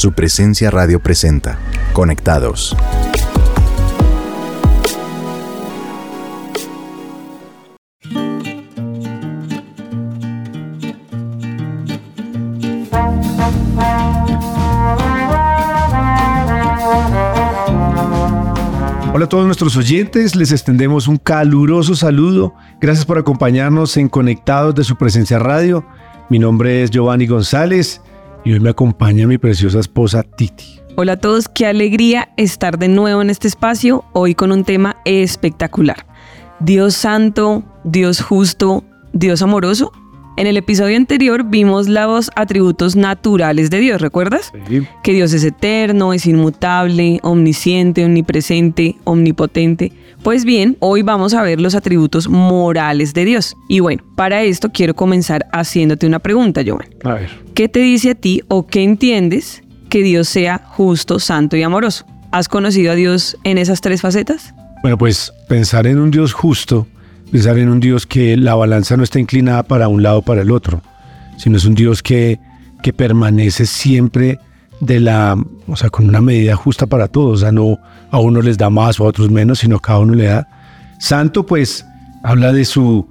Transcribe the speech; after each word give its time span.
Su 0.00 0.12
presencia 0.12 0.70
radio 0.70 0.98
presenta. 0.98 1.58
Conectados. 1.92 2.74
Hola 19.12 19.26
a 19.26 19.28
todos 19.28 19.44
nuestros 19.44 19.76
oyentes, 19.76 20.34
les 20.34 20.50
extendemos 20.50 21.08
un 21.08 21.18
caluroso 21.18 21.94
saludo. 21.94 22.54
Gracias 22.80 23.04
por 23.04 23.18
acompañarnos 23.18 23.98
en 23.98 24.08
Conectados 24.08 24.74
de 24.74 24.84
su 24.84 24.96
presencia 24.96 25.38
radio. 25.38 25.84
Mi 26.30 26.38
nombre 26.38 26.82
es 26.82 26.90
Giovanni 26.90 27.26
González 27.26 28.00
y 28.44 28.52
hoy 28.52 28.60
me 28.60 28.70
acompaña 28.70 29.26
mi 29.26 29.38
preciosa 29.38 29.80
esposa 29.80 30.22
Titi. 30.22 30.80
Hola 30.96 31.12
a 31.12 31.16
todos, 31.16 31.48
qué 31.48 31.66
alegría 31.66 32.30
estar 32.36 32.78
de 32.78 32.88
nuevo 32.88 33.22
en 33.22 33.30
este 33.30 33.48
espacio, 33.48 34.04
hoy 34.12 34.34
con 34.34 34.52
un 34.52 34.64
tema 34.64 34.96
espectacular. 35.04 36.06
Dios 36.58 36.94
santo, 36.94 37.62
Dios 37.84 38.20
justo, 38.20 38.84
Dios 39.12 39.40
amoroso. 39.42 39.92
En 40.36 40.46
el 40.46 40.56
episodio 40.56 40.96
anterior 40.96 41.44
vimos 41.44 41.88
los 41.88 42.30
atributos 42.34 42.96
naturales 42.96 43.68
de 43.68 43.78
Dios, 43.80 44.00
¿recuerdas? 44.00 44.52
Sí. 44.68 44.82
Que 45.02 45.12
Dios 45.12 45.32
es 45.32 45.44
eterno, 45.44 46.12
es 46.12 46.26
inmutable, 46.26 47.18
omnisciente, 47.22 48.04
omnipresente, 48.04 48.96
omnipotente. 49.04 49.92
Pues 50.22 50.44
bien, 50.44 50.76
hoy 50.80 51.02
vamos 51.02 51.34
a 51.34 51.42
ver 51.42 51.60
los 51.60 51.74
atributos 51.74 52.28
morales 52.28 53.12
de 53.14 53.24
Dios. 53.24 53.56
Y 53.68 53.80
bueno, 53.80 54.02
para 54.14 54.42
esto 54.42 54.70
quiero 54.70 54.94
comenzar 54.94 55.46
haciéndote 55.52 56.06
una 56.06 56.20
pregunta, 56.20 56.62
Joan. 56.66 56.88
A 57.04 57.14
ver. 57.14 57.49
¿Qué 57.60 57.68
te 57.68 57.80
dice 57.80 58.12
a 58.12 58.14
ti 58.14 58.40
o 58.48 58.66
qué 58.66 58.82
entiendes 58.82 59.62
que 59.90 60.02
Dios 60.02 60.30
sea 60.30 60.62
justo, 60.66 61.18
santo 61.18 61.58
y 61.58 61.62
amoroso? 61.62 62.06
¿Has 62.30 62.48
conocido 62.48 62.90
a 62.90 62.94
Dios 62.94 63.36
en 63.44 63.58
esas 63.58 63.82
tres 63.82 64.00
facetas? 64.00 64.54
Bueno, 64.80 64.96
pues 64.96 65.30
pensar 65.46 65.86
en 65.86 65.98
un 65.98 66.10
Dios 66.10 66.32
justo, 66.32 66.86
pensar 67.30 67.58
en 67.58 67.68
un 67.68 67.78
Dios 67.78 68.06
que 68.06 68.38
la 68.38 68.54
balanza 68.54 68.96
no 68.96 69.02
está 69.02 69.20
inclinada 69.20 69.62
para 69.62 69.88
un 69.88 70.02
lado 70.02 70.20
o 70.20 70.22
para 70.22 70.40
el 70.40 70.50
otro, 70.52 70.80
sino 71.36 71.58
es 71.58 71.66
un 71.66 71.74
Dios 71.74 72.02
que, 72.02 72.40
que 72.82 72.94
permanece 72.94 73.66
siempre 73.66 74.38
de 74.80 74.98
la, 74.98 75.36
o 75.66 75.76
sea, 75.76 75.90
con 75.90 76.08
una 76.08 76.22
medida 76.22 76.56
justa 76.56 76.86
para 76.86 77.08
todos, 77.08 77.40
o 77.40 77.40
sea, 77.42 77.52
no 77.52 77.78
a 78.10 78.20
uno 78.20 78.40
les 78.40 78.56
da 78.56 78.70
más 78.70 78.98
o 79.00 79.04
a 79.04 79.08
otros 79.08 79.30
menos, 79.30 79.58
sino 79.58 79.80
cada 79.80 79.98
uno 79.98 80.14
le 80.14 80.28
da. 80.28 80.48
Santo, 80.98 81.44
pues, 81.44 81.84
habla 82.22 82.54
de 82.54 82.64
su, 82.64 83.06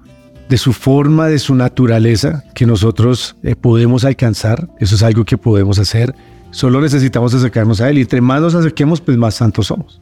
de 0.49 0.57
su 0.57 0.73
forma, 0.73 1.27
de 1.27 1.37
su 1.37 1.53
naturaleza, 1.53 2.43
que 2.55 2.65
nosotros 2.65 3.35
eh, 3.43 3.55
podemos 3.55 4.03
alcanzar, 4.03 4.67
eso 4.79 4.95
es 4.95 5.03
algo 5.03 5.23
que 5.23 5.37
podemos 5.37 5.77
hacer, 5.77 6.15
solo 6.49 6.81
necesitamos 6.81 7.35
acercarnos 7.35 7.79
a 7.81 7.89
Él, 7.89 7.99
y 7.99 8.01
entre 8.01 8.19
más 8.19 8.41
nos 8.41 8.55
acerquemos, 8.55 8.99
pues 8.99 9.15
más 9.15 9.35
santos 9.35 9.67
somos. 9.67 10.01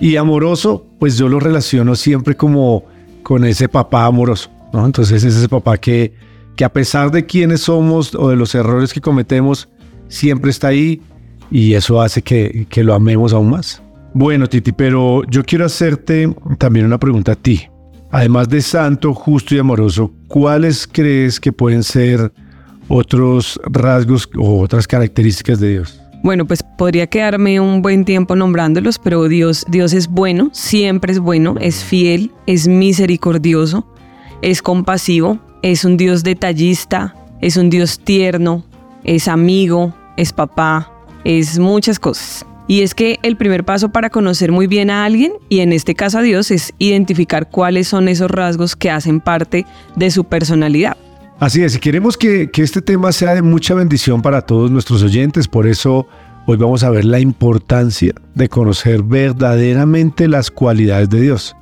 Y 0.00 0.16
amoroso, 0.16 0.86
pues 0.98 1.18
yo 1.18 1.28
lo 1.28 1.38
relaciono 1.38 1.94
siempre 1.94 2.34
como 2.34 2.84
con 3.22 3.44
ese 3.44 3.68
papá 3.68 4.06
amoroso, 4.06 4.50
¿no? 4.72 4.86
Entonces 4.86 5.22
es 5.22 5.36
ese 5.36 5.48
papá 5.48 5.76
que, 5.76 6.14
que 6.56 6.64
a 6.64 6.72
pesar 6.72 7.10
de 7.10 7.26
quiénes 7.26 7.60
somos 7.60 8.14
o 8.14 8.30
de 8.30 8.36
los 8.36 8.54
errores 8.54 8.94
que 8.94 9.02
cometemos, 9.02 9.68
siempre 10.08 10.50
está 10.50 10.68
ahí 10.68 11.02
y 11.50 11.74
eso 11.74 12.00
hace 12.00 12.22
que, 12.22 12.66
que 12.70 12.82
lo 12.82 12.94
amemos 12.94 13.34
aún 13.34 13.50
más. 13.50 13.82
Bueno, 14.14 14.48
Titi, 14.48 14.72
pero 14.72 15.22
yo 15.28 15.44
quiero 15.44 15.66
hacerte 15.66 16.34
también 16.58 16.86
una 16.86 16.98
pregunta 16.98 17.32
a 17.32 17.36
ti. 17.36 17.68
Además 18.12 18.50
de 18.50 18.60
santo, 18.60 19.14
justo 19.14 19.54
y 19.54 19.58
amoroso, 19.58 20.12
¿cuáles 20.28 20.86
crees 20.86 21.40
que 21.40 21.50
pueden 21.50 21.82
ser 21.82 22.30
otros 22.86 23.58
rasgos 23.64 24.28
o 24.38 24.60
otras 24.60 24.86
características 24.86 25.58
de 25.58 25.70
Dios? 25.70 25.98
Bueno, 26.22 26.46
pues 26.46 26.62
podría 26.76 27.06
quedarme 27.06 27.58
un 27.58 27.80
buen 27.80 28.04
tiempo 28.04 28.36
nombrándolos, 28.36 28.98
pero 28.98 29.28
Dios, 29.28 29.64
Dios 29.70 29.94
es 29.94 30.08
bueno, 30.08 30.50
siempre 30.52 31.12
es 31.12 31.20
bueno, 31.20 31.54
es 31.58 31.82
fiel, 31.82 32.30
es 32.46 32.68
misericordioso, 32.68 33.86
es 34.42 34.60
compasivo, 34.60 35.38
es 35.62 35.86
un 35.86 35.96
Dios 35.96 36.22
detallista, 36.22 37.14
es 37.40 37.56
un 37.56 37.70
Dios 37.70 37.98
tierno, 37.98 38.62
es 39.04 39.26
amigo, 39.26 39.94
es 40.18 40.34
papá, 40.34 40.92
es 41.24 41.58
muchas 41.58 41.98
cosas. 41.98 42.44
Y 42.68 42.82
es 42.82 42.94
que 42.94 43.18
el 43.22 43.36
primer 43.36 43.64
paso 43.64 43.90
para 43.90 44.10
conocer 44.10 44.52
muy 44.52 44.66
bien 44.66 44.90
a 44.90 45.04
alguien, 45.04 45.32
y 45.48 45.60
en 45.60 45.72
este 45.72 45.94
caso 45.94 46.18
a 46.18 46.22
Dios, 46.22 46.50
es 46.50 46.72
identificar 46.78 47.50
cuáles 47.50 47.88
son 47.88 48.08
esos 48.08 48.30
rasgos 48.30 48.76
que 48.76 48.90
hacen 48.90 49.20
parte 49.20 49.66
de 49.96 50.10
su 50.10 50.24
personalidad. 50.24 50.96
Así 51.40 51.62
es, 51.62 51.74
y 51.74 51.80
queremos 51.80 52.16
que, 52.16 52.48
este 52.54 52.80
tema 52.80 53.10
sea 53.10 53.34
de 53.34 53.42
mucha 53.42 53.74
bendición 53.74 54.22
para 54.22 54.42
todos 54.42 54.70
nuestros 54.70 55.02
oyentes, 55.02 55.48
por 55.48 55.66
eso 55.66 56.06
hoy 56.46 56.56
vamos 56.56 56.84
a 56.84 56.90
ver 56.90 57.04
la 57.04 57.18
importancia 57.18 58.12
de 58.34 58.48
conocer 58.48 59.02
verdaderamente 59.02 60.28
las 60.28 60.52
cualidades 60.52 61.10
de 61.10 61.20
Dios. 61.20 61.56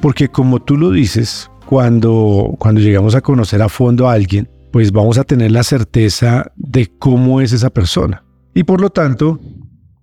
Porque 0.00 0.28
como 0.28 0.62
tú 0.62 0.78
lo 0.78 0.90
dices, 0.90 1.50
cuando, 1.66 2.54
cuando 2.58 2.80
llegamos 2.80 3.14
a 3.14 3.20
conocer 3.20 3.60
a 3.60 3.68
fondo 3.68 4.08
a 4.08 4.14
alguien, 4.14 4.48
pues 4.72 4.90
vamos 4.90 5.18
a 5.18 5.24
tener 5.24 5.50
la 5.50 5.62
certeza 5.62 6.50
de 6.56 6.90
cómo 6.98 7.42
es 7.42 7.52
esa 7.52 7.68
persona. 7.68 8.24
Y 8.54 8.64
por 8.64 8.80
lo 8.80 8.88
tanto, 8.88 9.38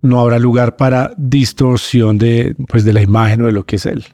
no 0.04 0.20
habrá 0.20 0.38
lugar 0.38 0.76
para 0.76 1.14
distorsión 1.18 2.20
de, 2.20 2.56
pues, 2.68 2.84
de 2.84 2.94
la 2.94 3.02
imagen 3.02 3.42
o 3.42 3.46
de 3.48 3.54
lo 3.54 3.66
que 3.66 3.78
es 3.78 3.88
Él. 3.88 4.06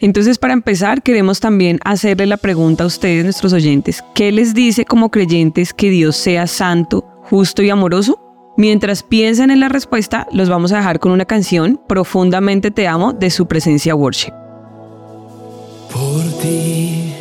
Entonces, 0.00 0.38
para 0.38 0.54
empezar, 0.54 1.02
queremos 1.02 1.40
también 1.40 1.78
hacerle 1.84 2.24
la 2.24 2.38
pregunta 2.38 2.84
a 2.84 2.86
ustedes, 2.86 3.24
nuestros 3.24 3.52
oyentes. 3.52 4.02
¿Qué 4.14 4.32
les 4.32 4.54
dice 4.54 4.86
como 4.86 5.10
creyentes 5.10 5.74
que 5.74 5.90
Dios 5.90 6.16
sea 6.16 6.46
santo, 6.46 7.04
justo 7.24 7.62
y 7.62 7.68
amoroso? 7.68 8.18
Mientras 8.56 9.02
piensan 9.02 9.50
en 9.50 9.60
la 9.60 9.68
respuesta, 9.68 10.26
los 10.32 10.48
vamos 10.48 10.72
a 10.72 10.78
dejar 10.78 10.98
con 10.98 11.12
una 11.12 11.26
canción, 11.26 11.78
Profundamente 11.86 12.70
Te 12.70 12.88
Amo, 12.88 13.12
de 13.12 13.30
su 13.30 13.46
presencia 13.46 13.94
worship. 13.94 14.32
Por 15.92 16.22
ti 16.40 17.12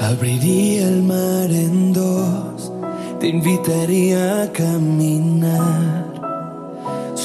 abriría 0.00 0.88
el 0.88 1.02
mar 1.02 1.50
en 1.50 1.92
dos, 1.92 2.72
te 3.20 3.28
invitaría 3.28 4.42
a 4.42 4.52
caminar 4.52 6.11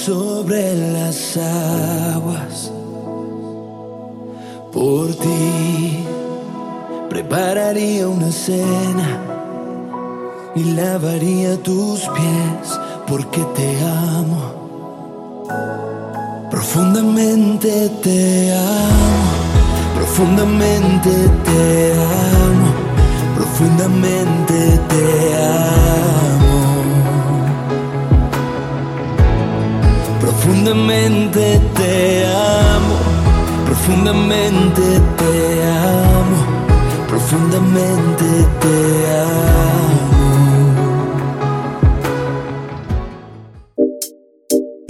sobre 0.08 0.74
las 0.94 1.36
aguas. 1.36 2.72
Por 4.72 5.14
ti 5.16 6.06
prepararía 7.10 8.08
una 8.08 8.32
cena 8.32 9.10
y 10.56 10.64
lavaría 10.80 11.62
tus 11.62 12.00
pies 12.16 12.68
porque 13.06 13.42
te 13.58 13.70
amo. 13.84 14.44
Profundamente 16.52 17.90
te 18.02 18.54
amo, 18.54 19.28
profundamente 19.94 21.12
te 21.48 21.94
amo, 22.46 22.70
profundamente 23.36 24.80
te 24.90 25.04
amo. 25.36 26.17
Profundamente 33.88 34.82
te 35.18 35.64
amo, 35.66 36.46
profundamente 37.08 38.26
te 38.60 38.78
amo. 39.16 40.28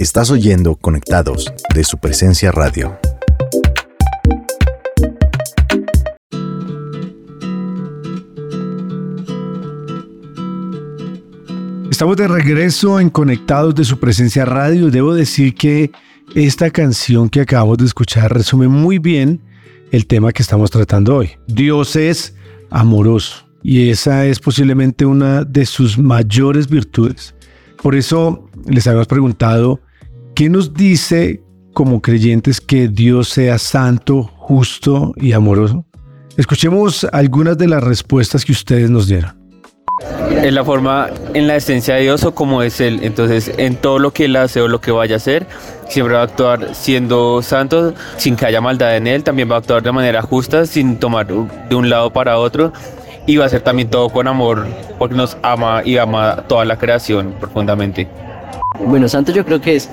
Estás 0.00 0.32
oyendo 0.32 0.74
Conectados 0.74 1.52
de 1.72 1.84
su 1.84 1.98
presencia 1.98 2.50
radio. 2.50 2.98
Estamos 11.88 12.16
de 12.16 12.26
regreso 12.26 12.98
en 12.98 13.10
Conectados 13.10 13.76
de 13.76 13.84
su 13.84 14.00
presencia 14.00 14.44
radio. 14.44 14.90
Debo 14.90 15.14
decir 15.14 15.54
que 15.54 15.92
esta 16.34 16.70
canción 16.70 17.28
que 17.28 17.40
acabamos 17.40 17.78
de 17.78 17.86
escuchar 17.86 18.32
resume 18.32 18.68
muy 18.68 18.98
bien 18.98 19.40
el 19.90 20.06
tema 20.06 20.32
que 20.32 20.42
estamos 20.42 20.70
tratando 20.70 21.16
hoy. 21.16 21.30
Dios 21.46 21.96
es 21.96 22.34
amoroso 22.70 23.48
y 23.62 23.88
esa 23.90 24.26
es 24.26 24.38
posiblemente 24.38 25.06
una 25.06 25.44
de 25.44 25.64
sus 25.66 25.98
mayores 25.98 26.68
virtudes. 26.68 27.34
Por 27.82 27.94
eso 27.94 28.48
les 28.66 28.86
habíamos 28.86 29.06
preguntado, 29.06 29.80
¿qué 30.34 30.48
nos 30.48 30.74
dice 30.74 31.42
como 31.72 32.02
creyentes 32.02 32.60
que 32.60 32.88
Dios 32.88 33.28
sea 33.28 33.58
santo, 33.58 34.22
justo 34.22 35.14
y 35.16 35.32
amoroso? 35.32 35.86
Escuchemos 36.36 37.04
algunas 37.12 37.56
de 37.58 37.68
las 37.68 37.82
respuestas 37.82 38.44
que 38.44 38.52
ustedes 38.52 38.90
nos 38.90 39.08
dieron. 39.08 39.37
En 40.42 40.54
la 40.54 40.64
forma, 40.64 41.08
en 41.34 41.46
la 41.46 41.56
esencia 41.56 41.94
de 41.94 42.02
Dios 42.02 42.24
o 42.24 42.34
como 42.34 42.62
es 42.62 42.80
Él. 42.80 43.00
Entonces, 43.02 43.52
en 43.56 43.76
todo 43.76 43.98
lo 43.98 44.12
que 44.12 44.26
Él 44.26 44.36
hace 44.36 44.60
o 44.60 44.68
lo 44.68 44.80
que 44.80 44.90
vaya 44.90 45.14
a 45.14 45.16
hacer, 45.16 45.46
siempre 45.88 46.14
va 46.14 46.20
a 46.20 46.24
actuar 46.24 46.74
siendo 46.74 47.42
santo, 47.42 47.94
sin 48.16 48.36
que 48.36 48.46
haya 48.46 48.60
maldad 48.60 48.96
en 48.96 49.06
Él. 49.06 49.24
También 49.24 49.50
va 49.50 49.56
a 49.56 49.58
actuar 49.58 49.82
de 49.82 49.92
manera 49.92 50.22
justa, 50.22 50.66
sin 50.66 50.96
tomar 50.98 51.26
de 51.26 51.74
un 51.74 51.90
lado 51.90 52.12
para 52.12 52.38
otro. 52.38 52.72
Y 53.26 53.36
va 53.36 53.44
a 53.44 53.46
hacer 53.46 53.60
también 53.60 53.90
todo 53.90 54.08
con 54.08 54.26
amor, 54.26 54.66
porque 54.98 55.14
nos 55.14 55.36
ama 55.42 55.82
y 55.84 55.98
ama 55.98 56.44
toda 56.48 56.64
la 56.64 56.78
creación 56.78 57.34
profundamente. 57.38 58.08
Bueno, 58.80 59.08
santo 59.08 59.32
yo 59.32 59.44
creo 59.44 59.60
que 59.60 59.76
es 59.76 59.90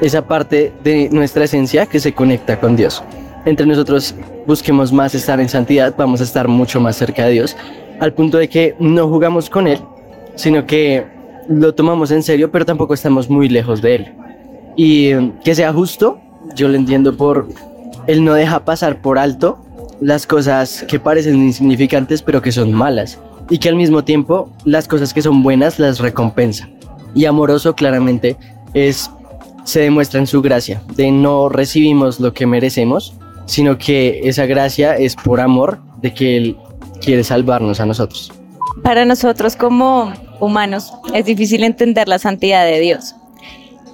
esa 0.00 0.22
parte 0.22 0.72
de 0.84 1.08
nuestra 1.10 1.44
esencia 1.44 1.86
que 1.86 1.98
se 1.98 2.12
conecta 2.12 2.60
con 2.60 2.76
Dios. 2.76 3.02
Entre 3.44 3.64
nosotros 3.64 4.14
busquemos 4.46 4.92
más 4.92 5.14
estar 5.14 5.40
en 5.40 5.48
santidad, 5.48 5.94
vamos 5.96 6.20
a 6.20 6.24
estar 6.24 6.48
mucho 6.48 6.80
más 6.80 6.96
cerca 6.96 7.24
de 7.24 7.32
Dios, 7.32 7.56
al 8.00 8.12
punto 8.12 8.38
de 8.38 8.48
que 8.48 8.74
no 8.78 9.08
jugamos 9.08 9.50
con 9.50 9.66
Él, 9.66 9.80
sino 10.36 10.66
que 10.66 11.04
lo 11.48 11.74
tomamos 11.74 12.10
en 12.10 12.22
serio, 12.22 12.50
pero 12.50 12.66
tampoco 12.66 12.94
estamos 12.94 13.28
muy 13.28 13.48
lejos 13.48 13.82
de 13.82 13.94
Él. 13.94 14.12
Y 14.76 15.06
eh, 15.08 15.32
que 15.44 15.54
sea 15.54 15.72
justo, 15.72 16.20
yo 16.54 16.68
lo 16.68 16.76
entiendo 16.76 17.16
por 17.16 17.48
Él 18.06 18.24
no 18.24 18.34
deja 18.34 18.64
pasar 18.64 19.00
por 19.00 19.18
alto 19.18 19.58
las 20.00 20.26
cosas 20.26 20.84
que 20.88 21.00
parecen 21.00 21.36
insignificantes, 21.36 22.22
pero 22.22 22.40
que 22.42 22.52
son 22.52 22.72
malas. 22.72 23.18
Y 23.50 23.58
que 23.58 23.68
al 23.68 23.76
mismo 23.76 24.04
tiempo 24.04 24.50
las 24.64 24.86
cosas 24.86 25.12
que 25.12 25.22
son 25.22 25.42
buenas 25.42 25.78
las 25.78 25.98
recompensa. 25.98 26.68
Y 27.14 27.24
amoroso 27.24 27.74
claramente 27.74 28.36
es 28.74 29.10
se 29.64 29.80
demuestra 29.80 30.18
en 30.18 30.26
su 30.26 30.40
gracia, 30.40 30.80
de 30.96 31.10
no 31.10 31.50
recibimos 31.50 32.20
lo 32.20 32.32
que 32.32 32.46
merecemos, 32.46 33.14
sino 33.44 33.76
que 33.76 34.20
esa 34.24 34.46
gracia 34.46 34.96
es 34.96 35.14
por 35.14 35.40
amor 35.40 35.78
de 36.00 36.14
que 36.14 36.36
Él 36.38 36.56
quiere 37.00 37.24
salvarnos 37.24 37.80
a 37.80 37.86
nosotros. 37.86 38.32
Para 38.82 39.04
nosotros 39.04 39.56
como 39.56 40.12
humanos 40.40 40.92
es 41.14 41.24
difícil 41.24 41.64
entender 41.64 42.08
la 42.08 42.18
santidad 42.18 42.64
de 42.64 42.80
Dios. 42.80 43.14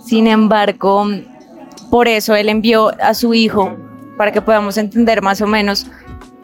Sin 0.05 0.27
embargo, 0.27 1.07
por 1.91 2.09
eso 2.09 2.35
Él 2.35 2.49
envió 2.49 2.93
a 3.03 3.15
su 3.15 3.35
Hijo 3.35 3.77
para 4.19 4.33
que 4.33 4.43
podamos 4.43 4.77
entender 4.77 5.23
más 5.23 5.41
o 5.41 5.47
menos 5.47 5.87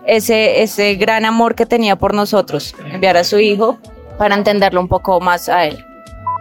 ese, 0.06 0.62
ese 0.62 0.94
gran 0.94 1.24
amor 1.24 1.54
que 1.54 1.66
tenía 1.66 1.96
por 1.96 2.14
nosotros, 2.14 2.74
enviar 2.92 3.16
a 3.16 3.24
su 3.24 3.38
Hijo 3.38 3.78
para 4.18 4.34
entenderlo 4.34 4.80
un 4.80 4.88
poco 4.88 5.20
más 5.20 5.48
a 5.48 5.66
Él 5.66 5.84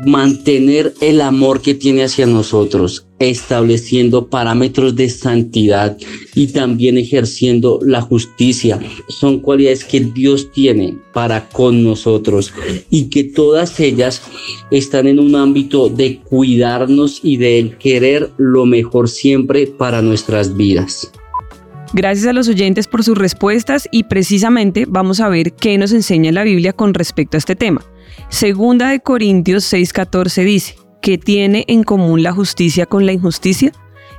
mantener 0.06 0.94
el 1.02 1.22
amor 1.22 1.62
que 1.62 1.74
tiene 1.74 2.04
hacia 2.04 2.26
nosotros, 2.26 3.08
estableciendo 3.20 4.28
parámetros 4.28 4.96
de 4.96 5.10
santidad 5.10 5.98
y 6.34 6.48
también 6.48 6.98
ejerciendo 6.98 7.80
la 7.84 8.02
justicia. 8.02 8.80
Son 9.10 9.40
cualidades 9.40 9.84
que 9.84 10.00
Dios 10.00 10.52
tiene 10.52 10.98
para 11.14 11.50
con 11.50 11.84
nosotros 11.84 12.54
y 12.90 13.10
que 13.10 13.26
todas 13.26 13.80
ellas 13.80 14.22
están 14.72 15.08
en 15.08 15.20
un 15.20 15.36
ámbito 15.36 15.90
de 15.90 16.20
cuidarnos 16.20 17.20
y 17.24 17.38
de 17.38 17.76
querer 17.80 18.32
lo 18.38 18.66
mejor 18.66 19.10
siempre 19.10 19.68
para 19.68 20.02
nuestras 20.02 20.56
vidas. 20.56 21.12
Gracias 21.92 22.28
a 22.28 22.34
los 22.34 22.48
oyentes 22.48 22.88
por 22.88 23.04
sus 23.04 23.18
respuestas 23.18 23.88
y 23.92 24.04
precisamente 24.04 24.86
vamos 24.88 25.20
a 25.20 25.30
ver 25.30 25.54
qué 25.54 25.78
nos 25.78 25.92
enseña 25.92 26.32
la 26.32 26.44
Biblia 26.44 26.72
con 26.72 26.94
respecto 26.94 27.36
a 27.36 27.40
este 27.40 27.56
tema. 27.56 27.82
Segunda 28.30 28.90
de 28.90 29.00
Corintios 29.00 29.72
6:14 29.74 30.44
dice, 30.44 30.76
¿qué 31.02 31.18
tiene 31.18 31.66
en 31.68 31.84
común 31.84 32.24
la 32.24 32.32
justicia 32.32 32.86
con 32.86 33.06
la 33.06 33.14
injusticia? 33.14 33.72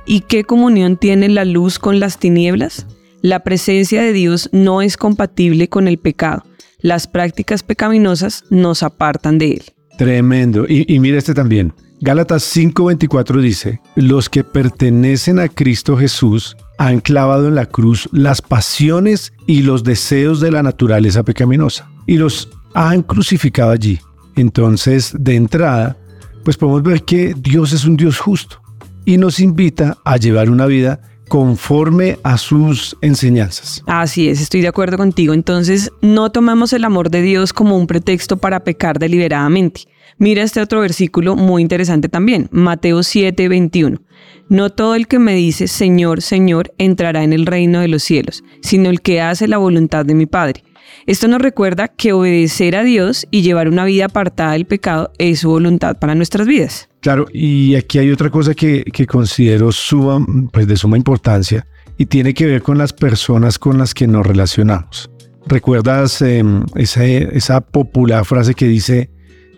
¿Y 0.05 0.21
qué 0.21 0.43
comunión 0.43 0.97
tiene 0.97 1.29
la 1.29 1.45
luz 1.45 1.79
con 1.79 1.99
las 1.99 2.17
tinieblas? 2.17 2.87
La 3.21 3.41
presencia 3.43 4.01
de 4.01 4.13
Dios 4.13 4.49
no 4.51 4.81
es 4.81 4.97
compatible 4.97 5.69
con 5.69 5.87
el 5.87 5.99
pecado. 5.99 6.43
Las 6.79 7.07
prácticas 7.07 7.61
pecaminosas 7.61 8.43
nos 8.49 8.81
apartan 8.81 9.37
de 9.37 9.51
él. 9.51 9.63
Tremendo. 9.97 10.65
Y, 10.67 10.99
mira 10.99 11.19
este 11.19 11.35
también. 11.35 11.73
Gálatas 11.99 12.43
5:24 12.55 13.39
dice, 13.41 13.79
los 13.95 14.27
que 14.27 14.43
pertenecen 14.43 15.37
a 15.37 15.47
Cristo 15.47 15.95
Jesús 15.95 16.57
han 16.79 16.99
clavado 16.99 17.47
en 17.47 17.53
la 17.53 17.67
cruz 17.67 18.09
las 18.11 18.41
pasiones 18.41 19.33
y 19.45 19.61
los 19.61 19.83
deseos 19.83 20.39
de 20.39 20.49
la 20.49 20.63
naturaleza 20.63 21.21
pecaminosa 21.21 21.87
y 22.07 22.17
los 22.17 22.49
han 22.73 23.03
crucificado 23.03 23.69
allí. 23.69 23.99
Entonces, 24.35 25.13
de 25.19 25.35
entrada, 25.35 25.97
pues 26.43 26.57
podemos 26.57 26.83
ver 26.83 27.03
que 27.03 27.33
Dios 27.37 27.73
es 27.73 27.85
un 27.85 27.97
Dios 27.97 28.19
justo 28.19 28.61
y 29.05 29.17
nos 29.17 29.39
invita 29.39 29.97
a 30.03 30.17
llevar 30.17 30.49
una 30.49 30.65
vida 30.65 31.01
conforme 31.27 32.19
a 32.23 32.37
sus 32.37 32.97
enseñanzas. 33.01 33.81
Así 33.87 34.27
es, 34.27 34.41
estoy 34.41 34.61
de 34.61 34.67
acuerdo 34.67 34.97
contigo. 34.97 35.33
Entonces, 35.33 35.89
no 36.01 36.29
tomemos 36.29 36.73
el 36.73 36.83
amor 36.83 37.09
de 37.09 37.21
Dios 37.21 37.53
como 37.53 37.77
un 37.77 37.87
pretexto 37.87 38.35
para 38.35 38.65
pecar 38.65 38.99
deliberadamente. 38.99 39.83
Mira 40.17 40.43
este 40.43 40.61
otro 40.61 40.81
versículo 40.81 41.37
muy 41.37 41.61
interesante 41.61 42.09
también, 42.09 42.49
Mateo 42.51 43.01
7, 43.01 43.47
21. 43.47 44.01
No 44.49 44.69
todo 44.69 44.95
el 44.95 45.07
que 45.07 45.19
me 45.19 45.33
dice 45.33 45.69
Señor, 45.69 46.21
Señor 46.21 46.73
entrará 46.77 47.23
en 47.23 47.31
el 47.31 47.45
reino 47.45 47.79
de 47.79 47.87
los 47.87 48.03
cielos, 48.03 48.43
sino 48.61 48.89
el 48.89 49.01
que 49.01 49.21
hace 49.21 49.47
la 49.47 49.57
voluntad 49.57 50.05
de 50.05 50.15
mi 50.15 50.25
Padre. 50.25 50.63
Esto 51.05 51.27
nos 51.27 51.41
recuerda 51.41 51.87
que 51.87 52.13
obedecer 52.13 52.75
a 52.75 52.83
Dios 52.83 53.27
y 53.31 53.41
llevar 53.41 53.67
una 53.67 53.85
vida 53.85 54.05
apartada 54.05 54.53
del 54.53 54.65
pecado 54.65 55.11
es 55.17 55.39
su 55.39 55.49
voluntad 55.49 55.97
para 55.97 56.15
nuestras 56.15 56.47
vidas. 56.47 56.89
Claro, 57.01 57.27
y 57.33 57.75
aquí 57.75 57.97
hay 57.99 58.11
otra 58.11 58.29
cosa 58.29 58.53
que, 58.53 58.85
considero 59.07 59.71
suma, 59.71 60.25
pues 60.51 60.67
de 60.67 60.77
suma 60.77 60.97
importancia 60.97 61.65
y 61.97 62.05
tiene 62.05 62.33
que 62.33 62.45
ver 62.45 62.61
con 62.61 62.77
las 62.77 62.93
personas 62.93 63.57
con 63.57 63.77
las 63.77 63.93
que 63.93 64.07
nos 64.07 64.25
relacionamos. 64.25 65.09
¿Recuerdas 65.47 66.21
em, 66.21 66.63
esa, 66.75 67.05
esa 67.05 67.61
popular 67.61 68.23
frase 68.25 68.53
que 68.53 68.67
dice, 68.67 69.09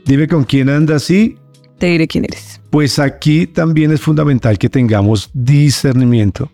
dime 0.05 0.27
con 0.27 0.45
quién 0.45 0.69
andas 0.69 1.09
y... 1.09 1.37
Te 1.77 1.87
diré 1.87 2.07
quién 2.07 2.23
eres. 2.23 2.61
Pues 2.69 2.99
aquí 2.99 3.47
también 3.47 3.91
es 3.91 3.99
fundamental 3.99 4.57
que 4.57 4.69
tengamos 4.69 5.29
discernimiento 5.33 6.49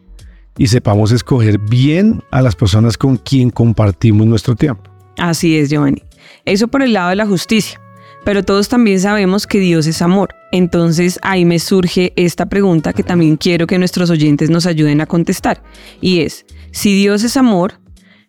y 0.60 0.68
sepamos 0.68 1.14
escoger 1.14 1.58
bien 1.58 2.22
a 2.32 2.42
las 2.42 2.54
personas 2.56 2.98
con 2.98 3.16
quien 3.16 3.50
compartimos 3.50 4.28
nuestro 4.28 4.56
tiempo. 4.56 4.84
Así 5.18 5.58
es, 5.58 5.70
Giovanni. 5.70 6.04
Eso 6.44 6.68
por 6.68 6.84
el 6.84 6.94
lado 6.94 7.10
de 7.10 7.16
la 7.16 7.26
justicia. 7.26 7.80
Pero 8.26 8.44
todos 8.44 8.68
también 8.68 9.00
sabemos 9.00 9.48
que 9.48 9.60
Dios 9.60 9.88
es 9.88 10.02
amor. 10.02 10.36
Entonces 10.52 11.18
ahí 11.22 11.46
me 11.46 11.60
surge 11.60 12.12
esta 12.18 12.48
pregunta 12.48 12.92
que 12.92 13.04
también 13.04 13.38
quiero 13.38 13.68
que 13.68 13.80
nuestros 13.80 14.10
oyentes 14.10 14.50
nos 14.50 14.66
ayuden 14.66 15.00
a 15.00 15.06
contestar. 15.06 15.64
Y 16.02 16.22
es, 16.22 16.46
si 16.72 16.94
Dios 16.94 17.24
es 17.24 17.38
amor, 17.38 17.80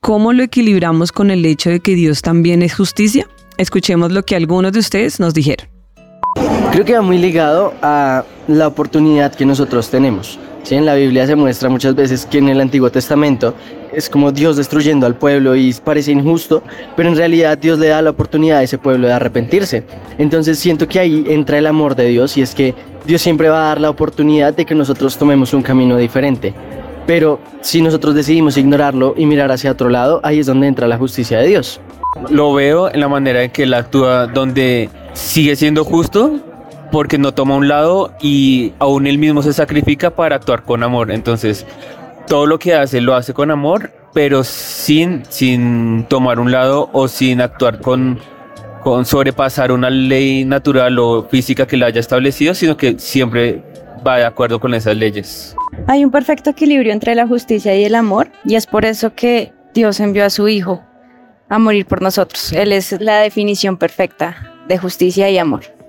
¿cómo 0.01 0.33
lo 0.33 0.45
equilibramos 0.45 1.11
con 1.11 1.33
el 1.33 1.45
hecho 1.45 1.69
de 1.71 1.81
que 1.81 1.97
Dios 1.97 2.23
también 2.23 2.63
es 2.63 2.77
justicia? 2.77 3.27
Escuchemos 3.59 4.13
lo 4.13 4.23
que 4.23 4.37
algunos 4.37 4.71
de 4.71 4.79
ustedes 4.79 5.19
nos 5.19 5.35
dijeron. 5.35 5.69
Creo 6.71 6.85
que 6.85 6.95
va 6.95 7.03
muy 7.03 7.19
ligado 7.19 7.75
a 7.83 8.25
la 8.47 8.69
oportunidad 8.69 9.35
que 9.35 9.45
nosotros 9.45 9.91
tenemos. 9.91 10.39
¿Sí? 10.63 10.75
En 10.75 10.87
la 10.87 10.95
Biblia 10.95 11.27
se 11.27 11.37
muestra 11.37 11.69
muchas 11.69 11.95
veces 11.95 12.27
que 12.27 12.39
en 12.39 12.49
el 12.49 12.61
Antiguo 12.61 12.91
Testamento 12.91 13.55
es 13.93 14.09
como 14.09 14.33
Dios 14.33 14.57
destruyendo 14.57 15.07
al 15.07 15.17
pueblo 15.17 15.57
y 15.57 15.75
parece 15.85 16.13
injusto, 16.13 16.63
pero 16.97 17.09
en 17.09 17.17
realidad 17.17 17.59
Dios 17.59 17.79
le 17.79 17.89
da 17.89 18.03
la 18.03 18.11
oportunidad 18.11 18.59
a 18.59 18.63
ese 18.63 18.79
pueblo 18.79 19.09
de 19.09 19.13
arrepentirse. 19.13 19.85
Entonces 20.19 20.59
siento 20.59 20.87
que 20.87 21.01
ahí 21.01 21.25
entra 21.29 21.59
el 21.59 21.67
amor 21.67 21.97
de 21.97 22.07
Dios 22.07 22.37
y 22.37 22.43
es 22.43 22.55
que 22.55 22.75
Dios 23.07 23.21
siempre 23.21 23.49
va 23.49 23.65
a 23.65 23.69
dar 23.69 23.81
la 23.81 23.91
oportunidad 23.91 24.55
de 24.55 24.65
que 24.65 24.75
nosotros 24.75 25.17
tomemos 25.17 25.53
un 25.55 25.63
camino 25.63 25.97
diferente. 25.97 26.55
Pero 27.07 27.41
si 27.61 27.83
nosotros 27.83 28.15
decidimos 28.15 28.57
ignorarlo 28.57 29.15
y 29.17 29.27
mirar 29.27 29.51
hacia 29.51 29.73
otro 29.73 29.89
lado, 29.89 30.21
ahí 30.23 30.39
es 30.39 30.47
donde 30.47 30.69
entra 30.69 30.87
la 30.87 30.99
justicia 30.99 31.39
de 31.39 31.49
Dios. 31.49 31.81
Lo 32.29 32.53
veo 32.53 32.93
en 32.93 33.01
la 33.01 33.09
manera 33.09 33.43
en 33.43 33.51
que 33.51 33.65
él 33.65 33.75
actúa, 33.75 34.27
donde 34.27 34.91
sigue 35.13 35.57
siendo 35.57 35.85
justo, 35.85 36.39
porque 36.91 37.19
no 37.19 37.33
toma 37.33 37.57
un 37.57 37.69
lado 37.69 38.13
y 38.21 38.73
aún 38.79 39.07
él 39.07 39.19
mismo 39.19 39.43
se 39.43 39.53
sacrifica 39.53 40.11
para 40.11 40.37
actuar 40.37 40.63
con 40.63 40.83
amor. 40.83 41.11
Entonces, 41.11 41.67
todo 42.27 42.47
lo 42.47 42.59
que 42.59 42.75
hace 42.75 43.01
lo 43.01 43.15
hace 43.15 43.35
con 43.35 43.51
amor, 43.51 43.93
pero 44.13 44.45
sin, 44.45 45.23
sin 45.29 46.05
tomar 46.09 46.39
un 46.39 46.51
lado 46.51 46.91
o 46.93 47.09
sin 47.09 47.41
actuar 47.41 47.81
con, 47.81 48.19
con 48.83 49.05
sobrepasar 49.05 49.73
una 49.73 49.91
ley 49.91 50.45
natural 50.45 50.99
o 50.99 51.25
física 51.25 51.67
que 51.67 51.77
le 51.77 51.87
haya 51.87 52.01
establecido, 52.01 52.55
sino 52.55 52.77
que 52.77 52.99
siempre 52.99 53.63
va 54.07 54.19
de 54.19 54.25
acuerdo 54.25 54.61
con 54.61 54.75
esas 54.75 54.97
leyes. 54.97 55.55
Hay 55.87 56.05
un 56.05 56.11
perfecto 56.11 56.51
equilibrio 56.51 56.93
entre 56.93 57.15
la 57.15 57.27
justicia 57.27 57.75
y 57.77 57.85
el 57.85 57.95
amor, 57.95 58.31
y 58.45 58.57
es 58.57 58.67
por 58.67 58.85
eso 58.85 59.15
que 59.15 59.53
Dios 59.75 60.01
envió 60.01 60.25
a 60.25 60.31
su 60.31 60.49
Hijo 60.49 60.83
a 61.49 61.59
morir 61.59 61.87
por 61.87 62.01
nosotros. 62.01 62.53
Él 62.53 62.73
es 62.73 63.01
la 63.01 63.21
definición 63.21 63.77
perfecta 63.77 64.55
de 64.69 64.79
justicia 64.79 65.29
y 65.31 65.39
amor 65.39 65.80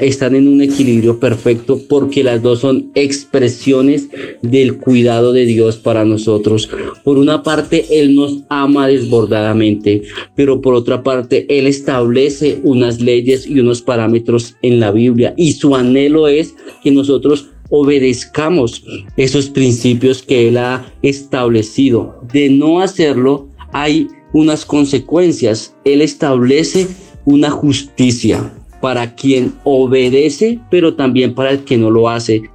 están 0.00 0.34
en 0.34 0.48
un 0.48 0.60
equilibrio 0.62 1.18
perfecto 1.18 1.80
porque 1.88 2.22
las 2.22 2.42
dos 2.42 2.60
son 2.60 2.90
expresiones 2.94 4.08
del 4.42 4.78
cuidado 4.78 5.32
de 5.32 5.46
Dios 5.46 5.76
para 5.76 6.04
nosotros. 6.04 6.68
Por 7.04 7.18
una 7.18 7.42
parte, 7.42 7.86
Él 7.90 8.14
nos 8.14 8.44
ama 8.48 8.88
desbordadamente, 8.88 10.02
pero 10.34 10.60
por 10.60 10.74
otra 10.74 11.02
parte, 11.02 11.46
Él 11.48 11.66
establece 11.66 12.60
unas 12.62 13.00
leyes 13.00 13.46
y 13.46 13.60
unos 13.60 13.82
parámetros 13.82 14.56
en 14.62 14.80
la 14.80 14.90
Biblia 14.90 15.34
y 15.36 15.52
su 15.52 15.74
anhelo 15.74 16.28
es 16.28 16.54
que 16.82 16.90
nosotros 16.90 17.48
obedezcamos 17.70 18.84
esos 19.16 19.50
principios 19.50 20.22
que 20.22 20.48
Él 20.48 20.56
ha 20.58 20.92
establecido. 21.02 22.20
De 22.32 22.48
no 22.48 22.80
hacerlo, 22.80 23.48
hay 23.72 24.08
unas 24.32 24.64
consecuencias. 24.64 25.74
Él 25.84 26.00
establece 26.02 26.86
una 27.24 27.50
justicia 27.50 28.52
para 28.80 29.14
quien 29.14 29.54
obedece, 29.64 30.60
pero 30.70 30.94
también 30.94 31.34
para 31.34 31.50
el 31.50 31.64
que 31.64 31.76
no 31.76 31.90
lo 31.90 32.08
hace. 32.08 32.50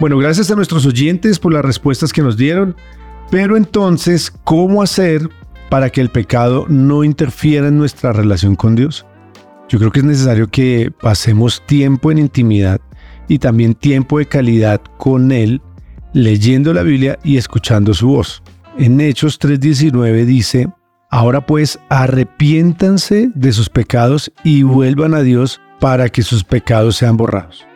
Bueno, 0.00 0.18
gracias 0.18 0.50
a 0.50 0.56
nuestros 0.56 0.84
oyentes 0.86 1.38
por 1.38 1.52
las 1.52 1.64
respuestas 1.64 2.12
que 2.12 2.22
nos 2.22 2.36
dieron. 2.36 2.74
Pero 3.30 3.56
entonces, 3.56 4.30
¿cómo 4.44 4.82
hacer 4.82 5.28
para 5.70 5.88
que 5.88 6.02
el 6.02 6.10
pecado 6.10 6.66
no 6.68 7.02
interfiera 7.02 7.68
en 7.68 7.78
nuestra 7.78 8.12
relación 8.12 8.56
con 8.56 8.74
Dios? 8.74 9.06
Yo 9.70 9.78
creo 9.78 9.90
que 9.90 10.00
es 10.00 10.04
necesario 10.04 10.48
que 10.48 10.92
pasemos 11.00 11.64
tiempo 11.66 12.10
en 12.10 12.18
intimidad 12.18 12.78
y 13.28 13.38
también 13.38 13.74
tiempo 13.74 14.18
de 14.18 14.26
calidad 14.26 14.82
con 14.98 15.32
Él, 15.32 15.62
leyendo 16.12 16.74
la 16.74 16.82
Biblia 16.82 17.18
y 17.24 17.38
escuchando 17.38 17.94
su 17.94 18.08
voz. 18.08 18.42
En 18.76 19.00
Hechos 19.00 19.40
3:19 19.40 20.26
dice, 20.26 20.68
Ahora 21.12 21.44
pues 21.44 21.78
arrepiéntanse 21.90 23.30
de 23.34 23.52
sus 23.52 23.68
pecados 23.68 24.32
y 24.44 24.62
vuelvan 24.62 25.12
a 25.12 25.20
Dios 25.20 25.60
para 25.78 26.08
que 26.08 26.22
sus 26.22 26.42
pecados 26.42 26.96
sean 26.96 27.18
borrados. 27.18 27.66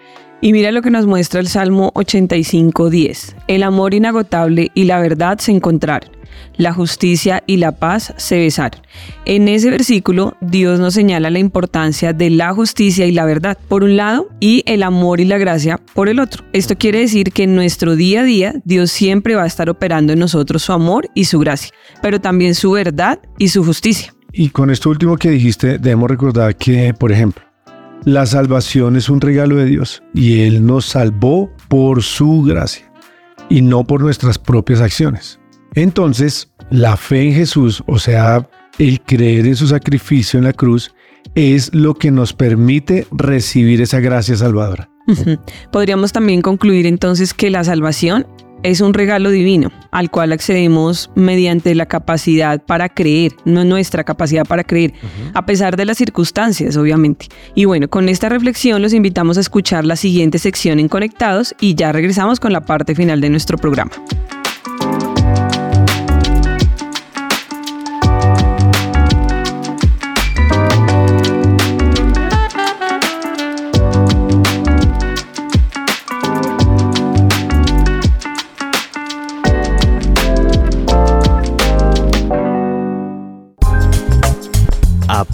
Y 0.40 0.54
mira 0.54 0.72
lo 0.72 0.80
que 0.80 0.90
nos 0.90 1.06
muestra 1.06 1.40
el 1.40 1.48
Salmo 1.48 1.92
85.10. 1.92 3.34
El 3.46 3.62
amor 3.62 3.92
inagotable 3.92 4.70
y 4.72 4.84
la 4.84 5.00
verdad 5.00 5.38
se 5.38 5.52
encontraron. 5.52 6.15
La 6.56 6.72
justicia 6.72 7.42
y 7.46 7.58
la 7.58 7.72
paz 7.72 8.14
se 8.16 8.38
besaron. 8.38 8.80
En 9.24 9.48
ese 9.48 9.70
versículo, 9.70 10.36
Dios 10.40 10.80
nos 10.80 10.94
señala 10.94 11.30
la 11.30 11.38
importancia 11.38 12.12
de 12.12 12.30
la 12.30 12.52
justicia 12.54 13.06
y 13.06 13.12
la 13.12 13.24
verdad, 13.24 13.58
por 13.68 13.84
un 13.84 13.96
lado, 13.96 14.28
y 14.40 14.62
el 14.66 14.82
amor 14.82 15.20
y 15.20 15.24
la 15.24 15.38
gracia 15.38 15.80
por 15.94 16.08
el 16.08 16.20
otro. 16.20 16.44
Esto 16.52 16.76
quiere 16.76 17.00
decir 17.00 17.32
que 17.32 17.44
en 17.44 17.54
nuestro 17.54 17.96
día 17.96 18.20
a 18.20 18.24
día, 18.24 18.54
Dios 18.64 18.90
siempre 18.90 19.34
va 19.34 19.42
a 19.42 19.46
estar 19.46 19.68
operando 19.68 20.12
en 20.12 20.18
nosotros 20.18 20.62
su 20.62 20.72
amor 20.72 21.08
y 21.14 21.24
su 21.24 21.38
gracia, 21.38 21.72
pero 22.02 22.20
también 22.20 22.54
su 22.54 22.72
verdad 22.72 23.18
y 23.38 23.48
su 23.48 23.64
justicia. 23.64 24.14
Y 24.32 24.50
con 24.50 24.70
esto 24.70 24.90
último 24.90 25.16
que 25.16 25.30
dijiste, 25.30 25.78
debemos 25.78 26.10
recordar 26.10 26.56
que, 26.56 26.92
por 26.92 27.10
ejemplo, 27.10 27.42
la 28.04 28.26
salvación 28.26 28.96
es 28.96 29.08
un 29.08 29.20
regalo 29.20 29.56
de 29.56 29.64
Dios 29.64 30.02
y 30.14 30.42
Él 30.42 30.64
nos 30.64 30.86
salvó 30.86 31.50
por 31.68 32.02
su 32.02 32.42
gracia 32.42 32.90
y 33.48 33.62
no 33.62 33.84
por 33.84 34.00
nuestras 34.00 34.38
propias 34.38 34.80
acciones. 34.80 35.40
Entonces, 35.76 36.50
la 36.70 36.96
fe 36.96 37.28
en 37.28 37.34
Jesús, 37.34 37.84
o 37.86 37.98
sea, 37.98 38.48
el 38.78 39.00
creer 39.02 39.46
en 39.46 39.56
su 39.56 39.68
sacrificio 39.68 40.38
en 40.38 40.44
la 40.44 40.54
cruz, 40.54 40.92
es 41.34 41.72
lo 41.74 41.94
que 41.94 42.10
nos 42.10 42.32
permite 42.32 43.06
recibir 43.12 43.82
esa 43.82 44.00
gracia 44.00 44.36
salvadora. 44.36 44.88
Podríamos 45.70 46.12
también 46.12 46.40
concluir 46.40 46.86
entonces 46.86 47.34
que 47.34 47.50
la 47.50 47.62
salvación 47.62 48.26
es 48.62 48.80
un 48.80 48.94
regalo 48.94 49.30
divino 49.30 49.70
al 49.90 50.10
cual 50.10 50.32
accedemos 50.32 51.10
mediante 51.14 51.74
la 51.74 51.86
capacidad 51.86 52.60
para 52.64 52.88
creer, 52.88 53.32
no 53.44 53.64
nuestra 53.64 54.02
capacidad 54.02 54.46
para 54.46 54.64
creer, 54.64 54.94
a 55.34 55.44
pesar 55.44 55.76
de 55.76 55.84
las 55.84 55.98
circunstancias, 55.98 56.76
obviamente. 56.78 57.26
Y 57.54 57.66
bueno, 57.66 57.88
con 57.88 58.08
esta 58.08 58.30
reflexión 58.30 58.80
los 58.80 58.94
invitamos 58.94 59.36
a 59.36 59.40
escuchar 59.40 59.84
la 59.84 59.96
siguiente 59.96 60.38
sección 60.38 60.80
en 60.80 60.88
Conectados 60.88 61.54
y 61.60 61.74
ya 61.74 61.92
regresamos 61.92 62.40
con 62.40 62.52
la 62.52 62.62
parte 62.62 62.94
final 62.94 63.20
de 63.20 63.30
nuestro 63.30 63.58
programa. 63.58 63.92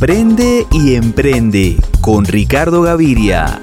Aprende 0.02 0.66
y 0.72 0.96
emprende 0.96 1.76
con 2.00 2.24
Ricardo 2.24 2.82
Gaviria. 2.82 3.60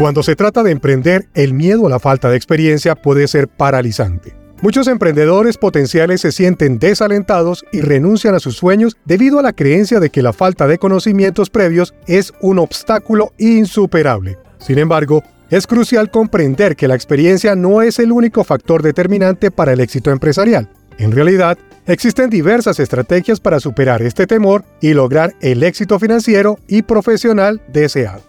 Cuando 0.00 0.24
se 0.24 0.34
trata 0.34 0.64
de 0.64 0.72
emprender, 0.72 1.28
el 1.34 1.54
miedo 1.54 1.86
a 1.86 1.90
la 1.90 2.00
falta 2.00 2.28
de 2.28 2.36
experiencia 2.36 2.96
puede 2.96 3.28
ser 3.28 3.46
paralizante. 3.46 4.34
Muchos 4.62 4.88
emprendedores 4.88 5.58
potenciales 5.58 6.22
se 6.22 6.32
sienten 6.32 6.80
desalentados 6.80 7.64
y 7.70 7.82
renuncian 7.82 8.34
a 8.34 8.40
sus 8.40 8.56
sueños 8.56 8.96
debido 9.04 9.38
a 9.38 9.42
la 9.42 9.52
creencia 9.52 10.00
de 10.00 10.10
que 10.10 10.22
la 10.22 10.32
falta 10.32 10.66
de 10.66 10.78
conocimientos 10.78 11.50
previos 11.50 11.94
es 12.08 12.32
un 12.40 12.58
obstáculo 12.58 13.32
insuperable. 13.38 14.38
Sin 14.58 14.78
embargo, 14.78 15.22
es 15.52 15.66
crucial 15.66 16.10
comprender 16.10 16.76
que 16.76 16.88
la 16.88 16.94
experiencia 16.94 17.54
no 17.54 17.82
es 17.82 17.98
el 17.98 18.10
único 18.10 18.42
factor 18.42 18.82
determinante 18.82 19.50
para 19.50 19.74
el 19.74 19.80
éxito 19.80 20.10
empresarial. 20.10 20.70
En 20.96 21.12
realidad, 21.12 21.58
existen 21.86 22.30
diversas 22.30 22.80
estrategias 22.80 23.38
para 23.38 23.60
superar 23.60 24.00
este 24.00 24.26
temor 24.26 24.64
y 24.80 24.94
lograr 24.94 25.34
el 25.42 25.62
éxito 25.62 25.98
financiero 25.98 26.58
y 26.68 26.80
profesional 26.80 27.60
deseado. 27.68 28.22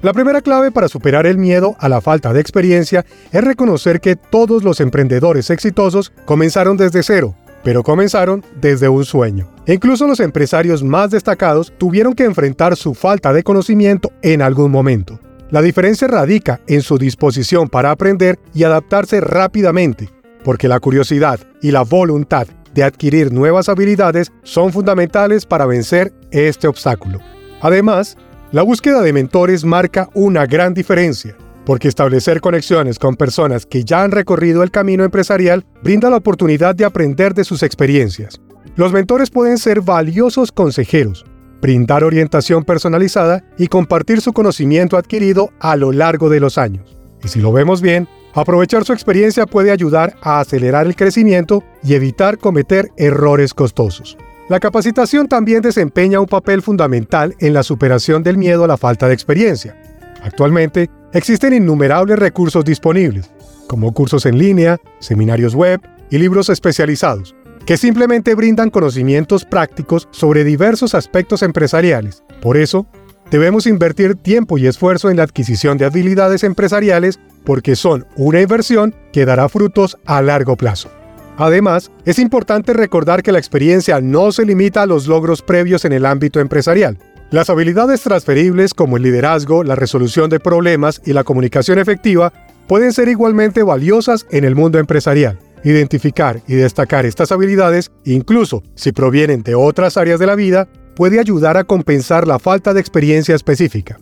La 0.00 0.14
primera 0.14 0.40
clave 0.40 0.72
para 0.72 0.88
superar 0.88 1.26
el 1.26 1.36
miedo 1.36 1.76
a 1.78 1.90
la 1.90 2.00
falta 2.00 2.32
de 2.32 2.40
experiencia 2.40 3.04
es 3.32 3.44
reconocer 3.44 4.00
que 4.00 4.16
todos 4.16 4.64
los 4.64 4.80
emprendedores 4.80 5.50
exitosos 5.50 6.10
comenzaron 6.24 6.78
desde 6.78 7.02
cero, 7.02 7.34
pero 7.62 7.82
comenzaron 7.82 8.42
desde 8.62 8.88
un 8.88 9.04
sueño. 9.04 9.46
incluso 9.66 10.06
los 10.06 10.20
empresarios 10.20 10.82
más 10.82 11.10
destacados 11.10 11.70
tuvieron 11.76 12.14
que 12.14 12.24
enfrentar 12.24 12.76
su 12.76 12.94
falta 12.94 13.34
de 13.34 13.42
conocimiento 13.42 14.10
en 14.22 14.40
algún 14.40 14.70
momento. 14.70 15.20
La 15.52 15.60
diferencia 15.60 16.08
radica 16.08 16.62
en 16.66 16.80
su 16.80 16.96
disposición 16.96 17.68
para 17.68 17.90
aprender 17.90 18.38
y 18.54 18.64
adaptarse 18.64 19.20
rápidamente, 19.20 20.08
porque 20.44 20.66
la 20.66 20.80
curiosidad 20.80 21.40
y 21.60 21.72
la 21.72 21.82
voluntad 21.82 22.46
de 22.72 22.82
adquirir 22.82 23.34
nuevas 23.34 23.68
habilidades 23.68 24.32
son 24.44 24.72
fundamentales 24.72 25.44
para 25.44 25.66
vencer 25.66 26.14
este 26.30 26.68
obstáculo. 26.68 27.18
Además, 27.60 28.16
la 28.50 28.62
búsqueda 28.62 29.02
de 29.02 29.12
mentores 29.12 29.62
marca 29.62 30.08
una 30.14 30.46
gran 30.46 30.72
diferencia, 30.72 31.36
porque 31.66 31.88
establecer 31.88 32.40
conexiones 32.40 32.98
con 32.98 33.16
personas 33.16 33.66
que 33.66 33.84
ya 33.84 34.04
han 34.04 34.10
recorrido 34.10 34.62
el 34.62 34.70
camino 34.70 35.04
empresarial 35.04 35.66
brinda 35.82 36.08
la 36.08 36.16
oportunidad 36.16 36.74
de 36.74 36.86
aprender 36.86 37.34
de 37.34 37.44
sus 37.44 37.62
experiencias. 37.62 38.40
Los 38.74 38.94
mentores 38.94 39.28
pueden 39.28 39.58
ser 39.58 39.82
valiosos 39.82 40.50
consejeros, 40.50 41.26
brindar 41.62 42.02
orientación 42.02 42.64
personalizada 42.64 43.44
y 43.56 43.68
compartir 43.68 44.20
su 44.20 44.32
conocimiento 44.32 44.98
adquirido 44.98 45.50
a 45.60 45.76
lo 45.76 45.92
largo 45.92 46.28
de 46.28 46.40
los 46.40 46.58
años. 46.58 46.98
Y 47.22 47.28
si 47.28 47.40
lo 47.40 47.52
vemos 47.52 47.80
bien, 47.80 48.08
aprovechar 48.34 48.84
su 48.84 48.92
experiencia 48.92 49.46
puede 49.46 49.70
ayudar 49.70 50.16
a 50.22 50.40
acelerar 50.40 50.86
el 50.86 50.96
crecimiento 50.96 51.62
y 51.82 51.94
evitar 51.94 52.36
cometer 52.36 52.90
errores 52.96 53.54
costosos. 53.54 54.18
La 54.48 54.58
capacitación 54.58 55.28
también 55.28 55.62
desempeña 55.62 56.20
un 56.20 56.26
papel 56.26 56.62
fundamental 56.62 57.34
en 57.38 57.54
la 57.54 57.62
superación 57.62 58.24
del 58.24 58.36
miedo 58.36 58.64
a 58.64 58.68
la 58.68 58.76
falta 58.76 59.06
de 59.06 59.14
experiencia. 59.14 59.80
Actualmente, 60.20 60.90
existen 61.12 61.54
innumerables 61.54 62.18
recursos 62.18 62.64
disponibles, 62.64 63.30
como 63.68 63.94
cursos 63.94 64.26
en 64.26 64.36
línea, 64.36 64.78
seminarios 64.98 65.54
web 65.54 65.80
y 66.10 66.18
libros 66.18 66.48
especializados, 66.48 67.34
que 67.66 67.76
simplemente 67.76 68.34
brindan 68.34 68.70
conocimientos 68.70 69.44
prácticos 69.44 70.08
sobre 70.10 70.44
diversos 70.44 70.94
aspectos 70.94 71.42
empresariales. 71.42 72.22
Por 72.40 72.56
eso, 72.56 72.86
debemos 73.30 73.66
invertir 73.66 74.16
tiempo 74.16 74.58
y 74.58 74.66
esfuerzo 74.66 75.10
en 75.10 75.16
la 75.16 75.22
adquisición 75.22 75.78
de 75.78 75.86
habilidades 75.86 76.44
empresariales 76.44 77.18
porque 77.44 77.76
son 77.76 78.06
una 78.16 78.40
inversión 78.40 78.94
que 79.12 79.24
dará 79.24 79.48
frutos 79.48 79.98
a 80.04 80.22
largo 80.22 80.56
plazo. 80.56 80.90
Además, 81.38 81.90
es 82.04 82.18
importante 82.18 82.72
recordar 82.72 83.22
que 83.22 83.32
la 83.32 83.38
experiencia 83.38 84.00
no 84.00 84.32
se 84.32 84.44
limita 84.44 84.82
a 84.82 84.86
los 84.86 85.06
logros 85.06 85.42
previos 85.42 85.84
en 85.84 85.92
el 85.92 86.04
ámbito 86.04 86.40
empresarial. 86.40 86.98
Las 87.30 87.48
habilidades 87.48 88.02
transferibles 88.02 88.74
como 88.74 88.98
el 88.98 89.02
liderazgo, 89.02 89.64
la 89.64 89.74
resolución 89.74 90.28
de 90.28 90.38
problemas 90.38 91.00
y 91.06 91.14
la 91.14 91.24
comunicación 91.24 91.78
efectiva 91.78 92.32
pueden 92.68 92.92
ser 92.92 93.08
igualmente 93.08 93.62
valiosas 93.62 94.26
en 94.30 94.44
el 94.44 94.54
mundo 94.54 94.78
empresarial. 94.78 95.38
Identificar 95.64 96.42
y 96.48 96.54
destacar 96.54 97.06
estas 97.06 97.30
habilidades, 97.30 97.90
incluso 98.04 98.62
si 98.74 98.92
provienen 98.92 99.42
de 99.42 99.54
otras 99.54 99.96
áreas 99.96 100.18
de 100.18 100.26
la 100.26 100.34
vida, 100.34 100.68
puede 100.96 101.20
ayudar 101.20 101.56
a 101.56 101.64
compensar 101.64 102.26
la 102.26 102.38
falta 102.38 102.74
de 102.74 102.80
experiencia 102.80 103.34
específica. 103.34 103.98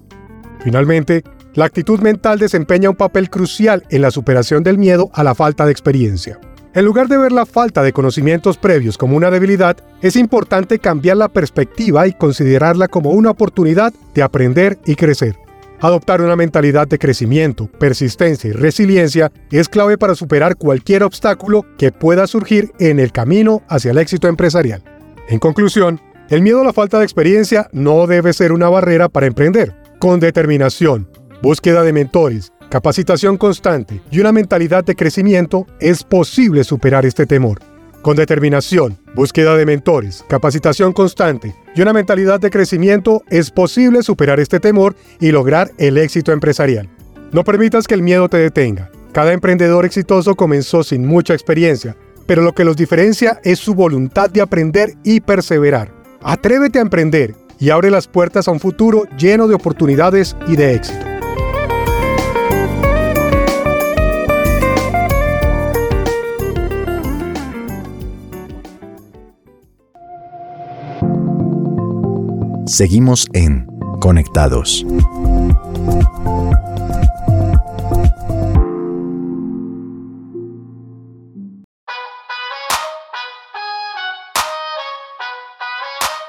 Finalmente, 0.60 1.22
la 1.54 1.64
actitud 1.64 2.00
mental 2.00 2.38
desempeña 2.38 2.90
un 2.90 2.96
papel 2.96 3.28
crucial 3.28 3.84
en 3.90 4.02
la 4.02 4.10
superación 4.10 4.62
del 4.62 4.78
miedo 4.78 5.10
a 5.12 5.24
la 5.24 5.34
falta 5.34 5.66
de 5.66 5.72
experiencia. 5.72 6.38
En 6.72 6.84
lugar 6.84 7.08
de 7.08 7.18
ver 7.18 7.32
la 7.32 7.46
falta 7.46 7.82
de 7.82 7.92
conocimientos 7.92 8.56
previos 8.56 8.96
como 8.96 9.16
una 9.16 9.30
debilidad, 9.30 9.76
es 10.02 10.14
importante 10.14 10.78
cambiar 10.78 11.16
la 11.16 11.28
perspectiva 11.28 12.06
y 12.06 12.12
considerarla 12.12 12.86
como 12.86 13.10
una 13.10 13.30
oportunidad 13.30 13.92
de 14.14 14.22
aprender 14.22 14.78
y 14.86 14.94
crecer. 14.94 15.36
Adoptar 15.82 16.20
una 16.20 16.36
mentalidad 16.36 16.86
de 16.88 16.98
crecimiento, 16.98 17.66
persistencia 17.66 18.50
y 18.50 18.52
resiliencia 18.52 19.32
es 19.50 19.70
clave 19.70 19.96
para 19.96 20.14
superar 20.14 20.56
cualquier 20.56 21.02
obstáculo 21.02 21.64
que 21.78 21.90
pueda 21.90 22.26
surgir 22.26 22.72
en 22.78 23.00
el 23.00 23.12
camino 23.12 23.62
hacia 23.66 23.92
el 23.92 23.98
éxito 23.98 24.28
empresarial. 24.28 24.82
En 25.28 25.38
conclusión, 25.38 25.98
el 26.28 26.42
miedo 26.42 26.60
a 26.60 26.64
la 26.64 26.74
falta 26.74 26.98
de 26.98 27.04
experiencia 27.04 27.68
no 27.72 28.06
debe 28.06 28.34
ser 28.34 28.52
una 28.52 28.68
barrera 28.68 29.08
para 29.08 29.26
emprender. 29.26 29.74
Con 29.98 30.20
determinación, 30.20 31.08
búsqueda 31.42 31.82
de 31.82 31.94
mentores, 31.94 32.52
capacitación 32.68 33.38
constante 33.38 34.02
y 34.10 34.20
una 34.20 34.32
mentalidad 34.32 34.84
de 34.84 34.94
crecimiento 34.94 35.66
es 35.80 36.04
posible 36.04 36.62
superar 36.62 37.06
este 37.06 37.24
temor. 37.24 37.69
Con 38.02 38.16
determinación, 38.16 38.98
búsqueda 39.14 39.58
de 39.58 39.66
mentores, 39.66 40.24
capacitación 40.26 40.94
constante 40.94 41.54
y 41.74 41.82
una 41.82 41.92
mentalidad 41.92 42.40
de 42.40 42.48
crecimiento 42.48 43.22
es 43.28 43.50
posible 43.50 44.02
superar 44.02 44.40
este 44.40 44.58
temor 44.58 44.96
y 45.20 45.32
lograr 45.32 45.70
el 45.76 45.98
éxito 45.98 46.32
empresarial. 46.32 46.88
No 47.32 47.44
permitas 47.44 47.86
que 47.86 47.92
el 47.92 48.02
miedo 48.02 48.30
te 48.30 48.38
detenga. 48.38 48.90
Cada 49.12 49.34
emprendedor 49.34 49.84
exitoso 49.84 50.34
comenzó 50.34 50.82
sin 50.82 51.06
mucha 51.06 51.34
experiencia, 51.34 51.94
pero 52.26 52.40
lo 52.40 52.54
que 52.54 52.64
los 52.64 52.76
diferencia 52.76 53.38
es 53.44 53.58
su 53.58 53.74
voluntad 53.74 54.30
de 54.30 54.40
aprender 54.40 54.94
y 55.04 55.20
perseverar. 55.20 55.92
Atrévete 56.22 56.78
a 56.78 56.82
emprender 56.82 57.34
y 57.58 57.68
abre 57.68 57.90
las 57.90 58.08
puertas 58.08 58.48
a 58.48 58.50
un 58.50 58.60
futuro 58.60 59.04
lleno 59.18 59.46
de 59.46 59.54
oportunidades 59.54 60.34
y 60.48 60.56
de 60.56 60.74
éxito. 60.74 61.09
Seguimos 72.70 73.26
en 73.32 73.66
Conectados. 74.00 74.86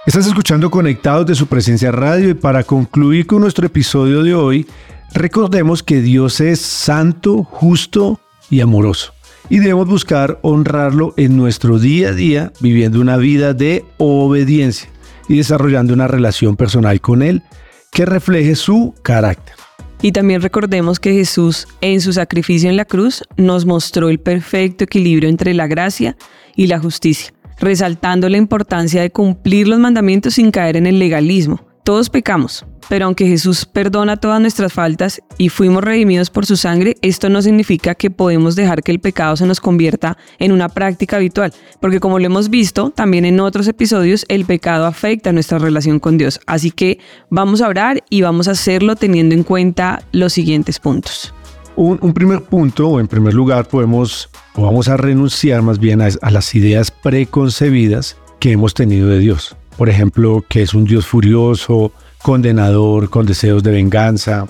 Estás 0.08 0.26
escuchando 0.26 0.72
Conectados 0.72 1.28
de 1.28 1.36
su 1.36 1.46
presencia 1.46 1.92
radio 1.92 2.30
y 2.30 2.34
para 2.34 2.64
concluir 2.64 3.28
con 3.28 3.42
nuestro 3.42 3.68
episodio 3.68 4.24
de 4.24 4.34
hoy, 4.34 4.68
recordemos 5.14 5.84
que 5.84 6.02
Dios 6.02 6.42
es 6.42 6.60
santo, 6.60 7.44
justo 7.44 8.20
y 8.50 8.62
amoroso. 8.62 9.14
Y 9.48 9.60
debemos 9.60 9.88
buscar 9.88 10.40
honrarlo 10.42 11.14
en 11.18 11.38
nuestro 11.38 11.78
día 11.78 12.10
a 12.10 12.14
día, 12.14 12.52
viviendo 12.62 13.00
una 13.00 13.18
vida 13.18 13.54
de 13.54 13.86
obediencia 14.00 14.90
y 15.28 15.38
desarrollando 15.38 15.94
una 15.94 16.08
relación 16.08 16.56
personal 16.56 17.00
con 17.02 17.22
Él 17.22 17.44
que 17.92 18.06
refleje 18.06 18.56
su 18.56 18.94
carácter. 19.02 19.56
Y 20.02 20.14
también 20.14 20.42
recordemos 20.42 21.00
que 21.00 21.14
Jesús 21.14 21.68
en 21.82 22.02
su 22.02 22.14
sacrificio 22.14 22.70
en 22.70 22.78
la 22.78 22.86
cruz 22.86 23.24
nos 23.38 23.66
mostró 23.66 24.10
el 24.10 24.20
perfecto 24.20 24.84
equilibrio 24.84 25.30
entre 25.30 25.54
la 25.54 25.68
gracia 25.68 26.18
y 26.56 26.68
la 26.68 26.80
justicia 26.80 27.34
resaltando 27.62 28.28
la 28.28 28.38
importancia 28.38 29.02
de 29.02 29.12
cumplir 29.12 29.68
los 29.68 29.80
mandamientos 29.80 30.34
sin 30.34 30.52
caer 30.52 30.76
en 30.76 30.88
el 30.88 31.00
legalismo. 31.00 31.64
Todos 31.92 32.10
pecamos, 32.10 32.66
pero 32.88 33.04
aunque 33.04 33.28
Jesús 33.28 33.66
perdona 33.66 34.16
todas 34.16 34.40
nuestras 34.40 34.72
faltas 34.72 35.22
y 35.38 35.50
fuimos 35.50 35.84
redimidos 35.84 36.30
por 36.30 36.46
su 36.46 36.56
sangre, 36.56 36.96
esto 37.02 37.28
no 37.28 37.42
significa 37.42 37.96
que 37.96 38.10
podemos 38.10 38.56
dejar 38.56 38.82
que 38.82 38.94
el 38.94 39.02
pecado 39.02 39.36
se 39.36 39.46
nos 39.46 39.60
convierta 39.60 40.18
en 40.40 40.54
una 40.54 40.70
práctica 40.70 41.18
habitual, 41.18 41.54
porque 41.82 42.00
como 42.00 42.18
lo 42.18 42.28
hemos 42.28 42.50
visto 42.50 42.92
también 42.92 43.26
en 43.26 43.42
otros 43.42 43.68
episodios, 43.68 44.24
el 44.30 44.46
pecado 44.46 44.86
afecta 44.86 45.34
nuestra 45.34 45.60
relación 45.60 46.00
con 46.00 46.18
Dios. 46.18 46.40
Así 46.48 46.72
que 46.72 47.00
vamos 47.30 47.60
a 47.60 47.68
orar 47.68 48.06
y 48.10 48.22
vamos 48.22 48.48
a 48.48 48.52
hacerlo 48.52 48.96
teniendo 48.96 49.36
en 49.36 49.44
cuenta 49.44 50.02
los 50.14 50.32
siguientes 50.32 50.80
puntos. 50.80 51.34
Un, 51.76 52.14
primer 52.14 52.42
punto, 52.44 52.88
o 52.88 53.02
en 53.02 53.10
primer 53.10 53.34
lugar, 53.34 53.68
podemos 53.68 54.30
o 54.56 54.64
vamos 54.64 54.88
a 54.88 54.96
renunciar 54.96 55.62
más 55.62 55.78
bien 55.78 56.00
a, 56.02 56.32
las 56.32 56.56
ideas 56.56 56.90
preconcebidas 56.90 58.16
que 58.40 58.54
hemos 58.54 58.74
tenido 58.74 59.10
de 59.10 59.20
Dios. 59.20 59.58
Por 59.78 59.90
ejemplo, 59.90 60.44
que 60.48 60.62
es 60.62 60.74
un 60.74 60.86
Dios 60.86 61.08
furioso, 61.08 61.92
condenador, 62.22 63.10
con 63.10 63.26
deseos 63.26 63.64
de 63.64 63.72
venganza. 63.72 64.48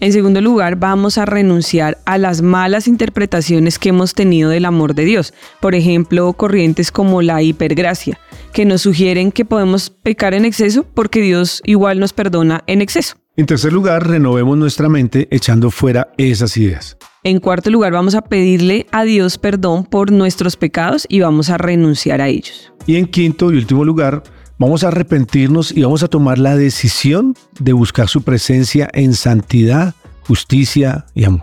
En 0.00 0.12
segundo 0.12 0.40
lugar, 0.40 0.76
vamos 0.76 1.18
a 1.18 1.24
renunciar 1.24 1.98
a 2.04 2.18
las 2.18 2.40
malas 2.40 2.86
interpretaciones 2.86 3.78
que 3.78 3.88
hemos 3.88 4.14
tenido 4.14 4.50
del 4.50 4.64
amor 4.64 4.94
de 4.94 5.04
Dios. 5.04 5.34
Por 5.60 5.74
ejemplo, 5.74 6.32
corrientes 6.34 6.92
como 6.92 7.20
la 7.20 7.42
hipergracia, 7.42 8.18
que 8.52 8.64
nos 8.64 8.82
sugieren 8.82 9.32
que 9.32 9.44
podemos 9.44 9.90
pecar 9.90 10.34
en 10.34 10.44
exceso 10.44 10.84
porque 10.94 11.20
Dios 11.20 11.62
igual 11.64 11.98
nos 11.98 12.12
perdona 12.12 12.62
en 12.66 12.80
exceso. 12.80 13.16
En 13.36 13.46
tercer 13.46 13.72
lugar, 13.72 14.06
renovemos 14.06 14.56
nuestra 14.56 14.88
mente 14.88 15.26
echando 15.28 15.72
fuera 15.72 16.12
esas 16.18 16.56
ideas. 16.56 16.96
En 17.24 17.40
cuarto 17.40 17.68
lugar, 17.68 17.92
vamos 17.92 18.14
a 18.14 18.22
pedirle 18.22 18.86
a 18.92 19.02
Dios 19.02 19.38
perdón 19.38 19.86
por 19.86 20.12
nuestros 20.12 20.56
pecados 20.56 21.04
y 21.08 21.18
vamos 21.18 21.50
a 21.50 21.58
renunciar 21.58 22.20
a 22.20 22.28
ellos. 22.28 22.72
Y 22.86 22.94
en 22.94 23.06
quinto 23.06 23.52
y 23.52 23.56
último 23.56 23.84
lugar, 23.84 24.22
vamos 24.56 24.84
a 24.84 24.88
arrepentirnos 24.88 25.76
y 25.76 25.82
vamos 25.82 26.04
a 26.04 26.08
tomar 26.08 26.38
la 26.38 26.54
decisión 26.54 27.34
de 27.58 27.72
buscar 27.72 28.06
su 28.06 28.22
presencia 28.22 28.88
en 28.92 29.14
santidad, 29.14 29.96
justicia 30.28 31.06
y 31.12 31.24
amor. 31.24 31.42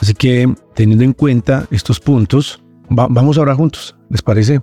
Así 0.00 0.14
que, 0.14 0.52
teniendo 0.74 1.04
en 1.04 1.12
cuenta 1.12 1.68
estos 1.70 2.00
puntos, 2.00 2.60
vamos 2.90 3.38
a 3.38 3.42
orar 3.42 3.54
juntos. 3.54 3.94
¿Les 4.10 4.22
parece? 4.22 4.60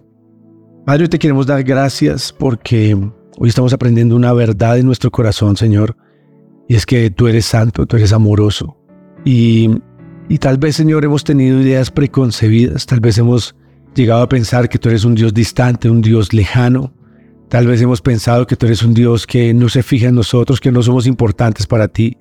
Padre, 0.85 1.07
te 1.07 1.19
queremos 1.19 1.47
dar 1.47 1.63
gracias 1.63 2.35
porque 2.37 2.97
hoy 3.37 3.47
estamos 3.47 3.71
aprendiendo 3.71 4.13
una 4.17 4.33
verdad 4.33 4.77
en 4.77 4.85
nuestro 4.87 5.09
corazón, 5.09 5.55
Señor 5.55 5.95
y 6.67 6.75
es 6.75 6.85
que 6.85 7.09
tú 7.09 7.27
eres 7.27 7.45
santo, 7.45 7.85
tú 7.85 7.97
eres 7.97 8.13
amoroso. 8.13 8.77
Y, 9.23 9.69
y 10.29 10.37
tal 10.37 10.57
vez, 10.57 10.75
Señor, 10.75 11.05
hemos 11.05 11.23
tenido 11.23 11.61
ideas 11.61 11.91
preconcebidas, 11.91 12.85
tal 12.85 12.99
vez 12.99 13.17
hemos 13.17 13.55
llegado 13.93 14.23
a 14.23 14.29
pensar 14.29 14.67
que 14.67 14.77
tú 14.77 14.89
eres 14.89 15.05
un 15.05 15.15
Dios 15.15 15.33
distante, 15.33 15.89
un 15.89 16.01
Dios 16.01 16.33
lejano. 16.33 16.93
Tal 17.49 17.67
vez 17.67 17.81
hemos 17.81 18.01
pensado 18.01 18.47
que 18.47 18.55
tú 18.55 18.65
eres 18.65 18.83
un 18.83 18.93
Dios 18.93 19.27
que 19.27 19.53
no 19.53 19.69
se 19.69 19.83
fija 19.83 20.07
en 20.07 20.15
nosotros, 20.15 20.59
que 20.59 20.71
no 20.71 20.81
somos 20.81 21.05
importantes 21.05 21.67
para 21.67 21.87
ti, 21.87 22.17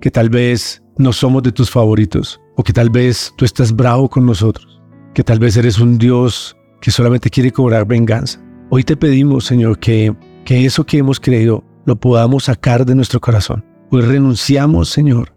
que 0.00 0.10
tal 0.10 0.30
vez 0.30 0.82
no 0.96 1.12
somos 1.12 1.42
de 1.42 1.52
tus 1.52 1.70
favoritos, 1.70 2.40
o 2.56 2.62
que 2.62 2.72
tal 2.72 2.90
vez 2.90 3.32
tú 3.36 3.44
estás 3.44 3.74
bravo 3.74 4.08
con 4.08 4.24
nosotros, 4.26 4.82
que 5.14 5.22
tal 5.22 5.38
vez 5.38 5.56
eres 5.56 5.78
un 5.78 5.98
Dios 5.98 6.56
que 6.80 6.90
solamente 6.90 7.30
quiere 7.30 7.52
cobrar 7.52 7.86
venganza. 7.86 8.42
Hoy 8.70 8.82
te 8.82 8.96
pedimos, 8.96 9.44
Señor, 9.44 9.78
que, 9.78 10.14
que 10.44 10.64
eso 10.64 10.84
que 10.84 10.98
hemos 10.98 11.20
creído 11.20 11.62
lo 11.84 11.96
podamos 11.96 12.44
sacar 12.44 12.86
de 12.86 12.94
nuestro 12.94 13.20
corazón 13.20 13.71
Hoy 13.94 14.00
renunciamos, 14.00 14.88
Señor, 14.88 15.36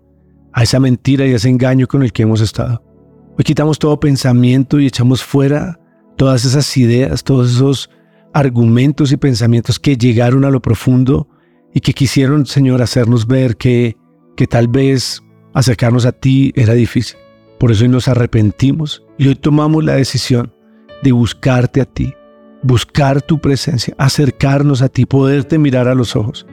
a 0.53 0.63
esa 0.63 0.79
mentira 0.79 1.27
y 1.27 1.33
a 1.33 1.35
ese 1.35 1.49
engaño 1.49 1.87
con 1.87 2.03
el 2.03 2.13
que 2.13 2.23
hemos 2.23 2.39
estado. 2.39 2.81
Hoy 3.37 3.43
quitamos 3.43 3.77
todo 3.77 3.99
pensamiento 3.99 4.79
y 4.79 4.85
echamos 4.85 5.21
fuera 5.21 5.77
todas 6.15 6.45
esas 6.45 6.77
ideas, 6.77 7.25
todos 7.25 7.51
esos 7.51 7.89
argumentos 8.33 9.11
y 9.11 9.17
pensamientos 9.17 9.77
que 9.77 9.97
llegaron 9.97 10.45
a 10.45 10.51
lo 10.51 10.61
profundo 10.61 11.27
y 11.73 11.81
que 11.81 11.91
quisieron, 11.91 12.45
Señor, 12.45 12.81
hacernos 12.81 13.27
ver 13.27 13.57
que, 13.57 13.97
que 14.37 14.47
tal 14.47 14.69
vez 14.69 15.21
acercarnos 15.53 16.05
a 16.05 16.13
ti 16.13 16.53
era 16.55 16.75
difícil. 16.75 17.17
Por 17.59 17.73
eso 17.73 17.83
hoy 17.83 17.89
nos 17.89 18.07
arrepentimos 18.07 19.03
y 19.17 19.27
hoy 19.27 19.35
tomamos 19.35 19.83
la 19.83 19.95
decisión 19.95 20.53
de 21.03 21.11
buscarte 21.11 21.81
a 21.81 21.85
ti, 21.85 22.13
buscar 22.63 23.21
tu 23.21 23.37
presencia, 23.37 23.93
acercarnos 23.97 24.81
a 24.81 24.87
ti, 24.87 25.05
poderte 25.05 25.57
mirar 25.57 25.89
a 25.89 25.93
los 25.93 26.15
ojos 26.15 26.47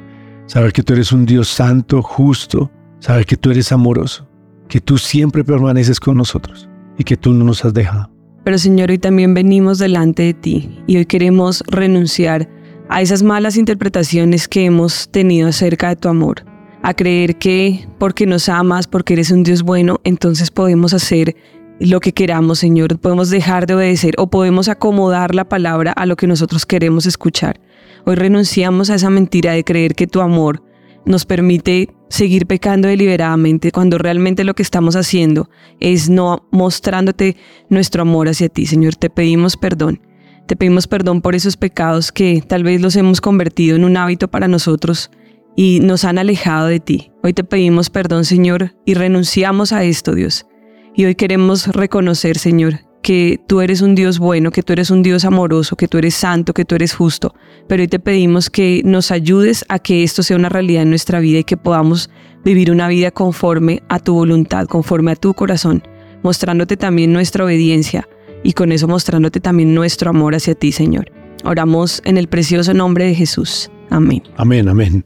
saber 0.52 0.74
que 0.74 0.82
tú 0.82 0.92
eres 0.92 1.12
un 1.12 1.24
Dios 1.24 1.48
santo, 1.48 2.02
justo, 2.02 2.70
saber 2.98 3.24
que 3.24 3.38
tú 3.38 3.50
eres 3.50 3.72
amoroso, 3.72 4.28
que 4.68 4.82
tú 4.82 4.98
siempre 4.98 5.42
permaneces 5.42 5.98
con 5.98 6.18
nosotros 6.18 6.68
y 6.98 7.04
que 7.04 7.16
tú 7.16 7.32
no 7.32 7.42
nos 7.42 7.64
has 7.64 7.72
dejado. 7.72 8.10
Pero 8.44 8.58
Señor, 8.58 8.90
hoy 8.90 8.98
también 8.98 9.32
venimos 9.32 9.78
delante 9.78 10.24
de 10.24 10.34
ti 10.34 10.78
y 10.86 10.98
hoy 10.98 11.06
queremos 11.06 11.64
renunciar 11.68 12.50
a 12.90 13.00
esas 13.00 13.22
malas 13.22 13.56
interpretaciones 13.56 14.46
que 14.46 14.66
hemos 14.66 15.08
tenido 15.10 15.48
acerca 15.48 15.88
de 15.88 15.96
tu 15.96 16.10
amor, 16.10 16.44
a 16.82 16.92
creer 16.92 17.36
que 17.36 17.88
porque 17.98 18.26
nos 18.26 18.50
amas, 18.50 18.86
porque 18.86 19.14
eres 19.14 19.30
un 19.30 19.44
Dios 19.44 19.62
bueno, 19.62 20.00
entonces 20.04 20.50
podemos 20.50 20.92
hacer 20.92 21.34
lo 21.80 22.00
que 22.00 22.12
queramos, 22.12 22.58
Señor, 22.58 22.98
podemos 22.98 23.30
dejar 23.30 23.66
de 23.66 23.74
obedecer 23.74 24.16
o 24.18 24.28
podemos 24.28 24.68
acomodar 24.68 25.34
la 25.34 25.48
palabra 25.48 25.92
a 25.92 26.04
lo 26.04 26.16
que 26.16 26.26
nosotros 26.26 26.66
queremos 26.66 27.06
escuchar. 27.06 27.58
Hoy 28.04 28.16
renunciamos 28.16 28.90
a 28.90 28.96
esa 28.96 29.10
mentira 29.10 29.52
de 29.52 29.64
creer 29.64 29.94
que 29.94 30.06
tu 30.06 30.20
amor 30.20 30.62
nos 31.04 31.24
permite 31.24 31.88
seguir 32.08 32.46
pecando 32.46 32.88
deliberadamente 32.88 33.72
cuando 33.72 33.98
realmente 33.98 34.44
lo 34.44 34.54
que 34.54 34.62
estamos 34.62 34.96
haciendo 34.96 35.48
es 35.80 36.10
no 36.10 36.46
mostrándote 36.50 37.36
nuestro 37.68 38.02
amor 38.02 38.28
hacia 38.28 38.48
ti. 38.48 38.66
Señor, 38.66 38.96
te 38.96 39.08
pedimos 39.08 39.56
perdón. 39.56 40.00
Te 40.46 40.56
pedimos 40.56 40.88
perdón 40.88 41.22
por 41.22 41.34
esos 41.34 41.56
pecados 41.56 42.12
que 42.12 42.42
tal 42.46 42.64
vez 42.64 42.80
los 42.80 42.96
hemos 42.96 43.20
convertido 43.20 43.76
en 43.76 43.84
un 43.84 43.96
hábito 43.96 44.28
para 44.28 44.48
nosotros 44.48 45.10
y 45.56 45.80
nos 45.80 46.04
han 46.04 46.18
alejado 46.18 46.66
de 46.66 46.80
ti. 46.80 47.12
Hoy 47.22 47.32
te 47.32 47.44
pedimos 47.44 47.88
perdón, 47.88 48.24
Señor, 48.24 48.74
y 48.84 48.94
renunciamos 48.94 49.72
a 49.72 49.84
esto, 49.84 50.14
Dios. 50.14 50.46
Y 50.94 51.04
hoy 51.04 51.14
queremos 51.14 51.68
reconocer, 51.68 52.38
Señor, 52.38 52.80
que 53.02 53.40
tú 53.46 53.60
eres 53.60 53.82
un 53.82 53.94
Dios 53.94 54.18
bueno, 54.18 54.50
que 54.50 54.62
tú 54.62 54.72
eres 54.72 54.90
un 54.90 55.02
Dios 55.02 55.24
amoroso, 55.24 55.76
que 55.76 55.88
tú 55.88 55.98
eres 55.98 56.14
santo, 56.14 56.54
que 56.54 56.64
tú 56.64 56.74
eres 56.74 56.94
justo. 56.94 57.34
Pero 57.68 57.82
hoy 57.82 57.88
te 57.88 57.98
pedimos 57.98 58.48
que 58.48 58.82
nos 58.84 59.10
ayudes 59.10 59.64
a 59.68 59.78
que 59.78 60.02
esto 60.02 60.22
sea 60.22 60.36
una 60.36 60.48
realidad 60.48 60.82
en 60.82 60.90
nuestra 60.90 61.20
vida 61.20 61.40
y 61.40 61.44
que 61.44 61.56
podamos 61.56 62.10
vivir 62.44 62.70
una 62.70 62.88
vida 62.88 63.10
conforme 63.10 63.82
a 63.88 63.98
tu 63.98 64.14
voluntad, 64.14 64.66
conforme 64.66 65.12
a 65.12 65.16
tu 65.16 65.34
corazón, 65.34 65.82
mostrándote 66.22 66.76
también 66.76 67.12
nuestra 67.12 67.44
obediencia 67.44 68.08
y 68.42 68.52
con 68.52 68.72
eso 68.72 68.88
mostrándote 68.88 69.40
también 69.40 69.74
nuestro 69.74 70.10
amor 70.10 70.34
hacia 70.34 70.54
ti, 70.54 70.72
Señor. 70.72 71.10
Oramos 71.44 72.00
en 72.04 72.18
el 72.18 72.28
precioso 72.28 72.72
nombre 72.72 73.04
de 73.04 73.14
Jesús. 73.14 73.70
Amén. 73.90 74.22
Amén, 74.36 74.68
amén. 74.68 75.04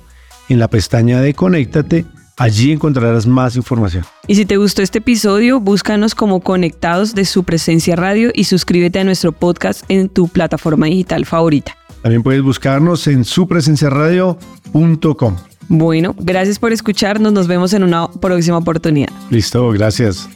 en 0.50 0.60
la 0.60 0.68
pestaña 0.68 1.22
de 1.22 1.34
Conéctate. 1.34 2.06
Allí 2.38 2.72
encontrarás 2.72 3.26
más 3.28 3.56
información. 3.58 4.06
Y 4.26 4.36
si 4.36 4.46
te 4.46 4.56
gustó 4.56 4.82
este 4.82 5.00
episodio, 5.00 5.60
búscanos 5.60 6.16
como 6.16 6.40
Conectados 6.40 7.14
de 7.14 7.26
Su 7.26 7.44
Presencia 7.44 7.98
Radio 7.98 8.32
y 8.34 8.46
suscríbete 8.46 9.00
a 9.00 9.04
nuestro 9.04 9.34
podcast 9.34 9.84
en 9.90 10.08
tu 10.08 10.30
plataforma 10.30 10.86
digital 10.86 11.26
favorita. 11.26 11.76
También 12.02 12.24
puedes 12.24 12.42
buscarnos 12.42 13.06
en 13.08 13.26
supresenciaradio.com. 13.26 15.36
Bueno, 15.68 16.16
gracias 16.18 16.60
por 16.60 16.72
escucharnos. 16.72 17.34
Nos 17.34 17.48
vemos 17.48 17.74
en 17.74 17.84
una 17.84 18.10
próxima 18.10 18.58
oportunidad. 18.58 19.10
Listo, 19.30 19.70
gracias. 19.72 20.30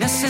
Me 0.00 0.06
hace 0.06 0.29